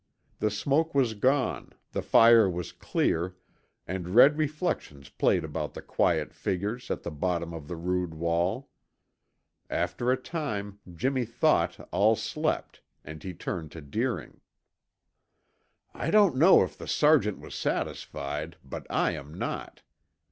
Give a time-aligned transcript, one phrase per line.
[0.39, 3.35] The smoke was gone, the fire was clear,
[3.85, 8.71] and red reflections played about the quiet figures at the bottom of the rude wall.
[9.69, 14.41] After a time Jimmy thought all slept and he turned to Deering.
[15.93, 19.83] "I don't know if the sergeant was satisfied, but I am not.